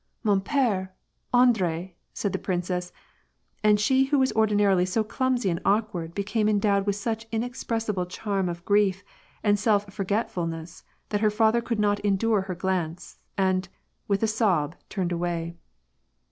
[0.23, 2.91] "Man p^e / Andre!" said the princess,
[3.63, 8.49] and she who was ardinarily so clumsy and awkward became endowed with such inexpressible charm
[8.49, 9.03] of grief
[9.43, 13.69] and self forgetfulness that her fiather could not endure her glance, and,
[14.07, 15.55] with a sob, turned away.